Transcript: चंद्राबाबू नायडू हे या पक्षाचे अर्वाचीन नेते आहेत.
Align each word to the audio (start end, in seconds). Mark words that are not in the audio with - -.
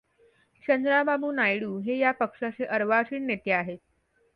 चंद्राबाबू 0.63 1.31
नायडू 1.33 1.77
हे 1.81 1.97
या 1.97 2.11
पक्षाचे 2.19 2.65
अर्वाचीन 2.67 3.27
नेते 3.27 3.51
आहेत. 3.53 3.77